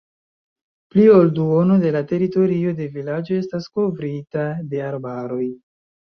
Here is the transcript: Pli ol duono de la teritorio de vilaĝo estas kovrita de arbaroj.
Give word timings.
Pli 0.93 1.03
ol 1.15 1.27
duono 1.33 1.75
de 1.83 1.91
la 1.95 1.99
teritorio 2.11 2.73
de 2.79 2.87
vilaĝo 2.95 3.37
estas 3.41 3.67
kovrita 3.75 4.47
de 4.73 4.81
arbaroj. 4.87 5.43